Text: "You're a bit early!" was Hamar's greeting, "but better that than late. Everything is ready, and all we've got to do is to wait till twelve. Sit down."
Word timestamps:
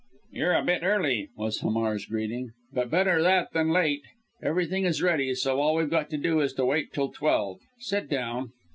"You're 0.31 0.55
a 0.55 0.63
bit 0.63 0.81
early!" 0.81 1.29
was 1.37 1.59
Hamar's 1.59 2.07
greeting, 2.07 2.53
"but 2.73 2.89
better 2.89 3.21
that 3.21 3.51
than 3.53 3.69
late. 3.69 4.01
Everything 4.41 4.83
is 4.83 4.99
ready, 5.03 5.29
and 5.29 5.37
all 5.47 5.75
we've 5.75 5.91
got 5.91 6.09
to 6.09 6.17
do 6.17 6.39
is 6.39 6.53
to 6.53 6.65
wait 6.65 6.91
till 6.91 7.09
twelve. 7.09 7.59
Sit 7.77 8.09
down." 8.09 8.51